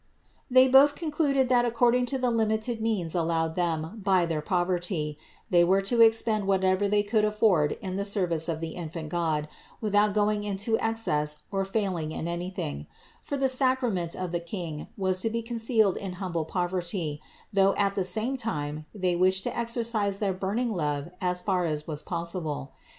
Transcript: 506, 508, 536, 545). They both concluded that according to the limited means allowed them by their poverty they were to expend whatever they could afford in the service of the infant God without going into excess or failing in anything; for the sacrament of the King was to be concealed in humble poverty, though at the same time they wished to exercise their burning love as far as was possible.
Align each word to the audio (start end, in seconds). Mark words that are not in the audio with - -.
506, 0.51 0.99
508, 1.13 1.43
536, 1.45 1.45
545). 1.45 1.45
They 1.45 1.45
both 1.45 1.45
concluded 1.47 1.49
that 1.49 1.65
according 1.65 2.05
to 2.07 2.17
the 2.17 2.31
limited 2.31 2.81
means 2.81 3.13
allowed 3.13 3.53
them 3.53 4.01
by 4.03 4.25
their 4.25 4.41
poverty 4.41 5.19
they 5.51 5.63
were 5.63 5.81
to 5.81 6.01
expend 6.01 6.47
whatever 6.47 6.87
they 6.89 7.03
could 7.03 7.23
afford 7.23 7.73
in 7.83 7.97
the 7.97 8.03
service 8.03 8.49
of 8.49 8.61
the 8.61 8.69
infant 8.69 9.09
God 9.09 9.47
without 9.79 10.15
going 10.15 10.43
into 10.43 10.79
excess 10.79 11.43
or 11.51 11.63
failing 11.63 12.11
in 12.11 12.27
anything; 12.27 12.87
for 13.21 13.37
the 13.37 13.47
sacrament 13.47 14.15
of 14.15 14.31
the 14.31 14.39
King 14.39 14.87
was 14.97 15.21
to 15.21 15.29
be 15.29 15.43
concealed 15.43 15.97
in 15.97 16.13
humble 16.13 16.45
poverty, 16.45 17.21
though 17.53 17.75
at 17.75 17.93
the 17.93 18.03
same 18.03 18.35
time 18.37 18.87
they 18.95 19.15
wished 19.15 19.43
to 19.43 19.55
exercise 19.55 20.17
their 20.17 20.33
burning 20.33 20.73
love 20.73 21.11
as 21.21 21.41
far 21.41 21.63
as 21.65 21.85
was 21.85 22.01
possible. 22.01 22.71